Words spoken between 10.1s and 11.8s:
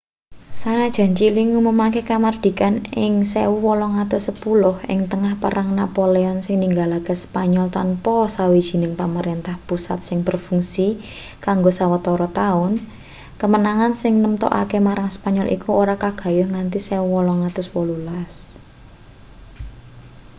berfungsi kanggo